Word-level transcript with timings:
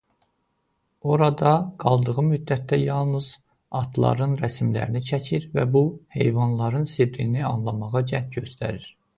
Orada 1.15 1.51
qaldığı 1.83 2.23
müddətdə 2.29 2.79
yalnız 2.83 3.27
atların 3.81 4.33
rəsmlərini 4.41 5.03
çəkir 5.13 5.47
və 5.59 5.69
bu 5.77 5.85
heyvanların 6.19 6.91
sirrini 6.95 7.49
anlamağa 7.55 8.07
cəhd 8.15 8.37
göstərir. 8.39 8.95